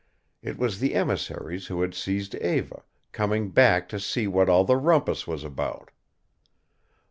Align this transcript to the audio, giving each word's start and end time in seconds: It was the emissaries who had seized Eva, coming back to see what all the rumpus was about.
It 0.41 0.57
was 0.57 0.79
the 0.79 0.95
emissaries 0.95 1.67
who 1.67 1.81
had 1.81 1.93
seized 1.93 2.33
Eva, 2.33 2.81
coming 3.11 3.51
back 3.51 3.87
to 3.89 3.99
see 3.99 4.25
what 4.25 4.49
all 4.49 4.63
the 4.63 4.75
rumpus 4.75 5.27
was 5.27 5.43
about. 5.43 5.91